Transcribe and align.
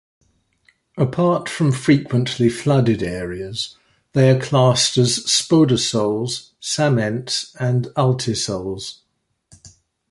Apart 0.97 1.47
from 1.47 1.71
frequently 1.71 2.49
flooded 2.49 3.03
areas, 3.03 3.77
they 4.13 4.31
are 4.31 4.39
classed 4.39 4.97
as 4.97 5.19
Spodosols, 5.27 6.53
Psamments 6.59 7.55
and 7.59 7.85
Ultisols. 7.95 9.01